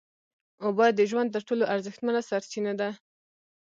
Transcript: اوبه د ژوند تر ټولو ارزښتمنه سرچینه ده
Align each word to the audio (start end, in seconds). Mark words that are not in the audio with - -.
اوبه 0.65 0.85
د 0.97 0.99
ژوند 1.09 1.29
تر 1.35 1.41
ټولو 1.47 1.63
ارزښتمنه 1.73 2.19
سرچینه 2.29 2.73
ده 2.79 2.89